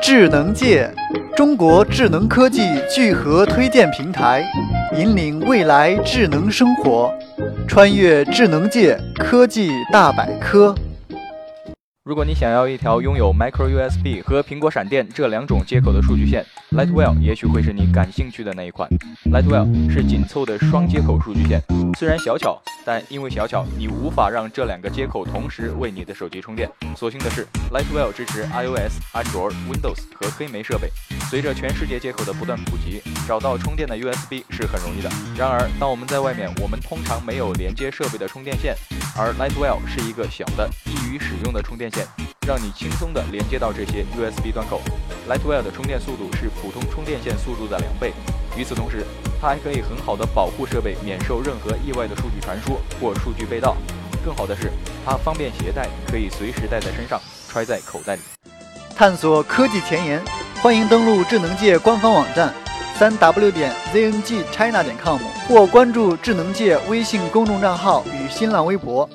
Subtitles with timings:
[0.00, 0.90] 智能界，
[1.36, 2.62] 中国智能科技
[2.92, 4.44] 聚合推荐平台，
[4.96, 7.12] 引领未来智能生活，
[7.66, 10.74] 穿越智能界科技大百科。
[12.04, 18.88] 如果你想要一条拥有 Micro USB 和苹果闪电这两种接口的数据线，Lightwell 也许会是你感兴趣的那一款。
[19.30, 21.62] Lightwell 是紧凑的双接口数据线，
[21.98, 22.58] 虽然小巧，
[22.88, 26.66] 但因为小巧，你无法让这两个接口同时为你的手机充电。
[26.96, 30.88] 所幸的是，Lightwell 支持 iOS、安卓、Windows 和黑莓设备。
[31.28, 35.10] 随着全世界接口的不断普及，找到充电的 USB 是很容易的。
[35.36, 38.74] 然而，当我们在外面，我们通常没有连接设备的充电线，
[39.14, 42.06] 而 Lightwell 是一个小的、易于使用的充电线。
[42.46, 44.80] 让你轻松地连接到这些 USB 端口。
[45.28, 48.14] Lightwell 的充电速度是普通充电线速度的两倍。
[48.58, 49.04] 与此同时，
[49.40, 53.76] 它还可以很好的保护设备免受任何意外的数据传输或数据被盗。
[54.24, 54.68] 更好的是，
[55.06, 58.22] 它方便携带，可以随时带在身上，揣在口袋里。
[58.96, 60.20] 探索科技前沿，
[60.60, 62.52] 欢迎登录智能界官方网站，
[62.96, 69.08] 三 w 点 zngchina 点 com 或关注智能界微信公众账号与新浪微博。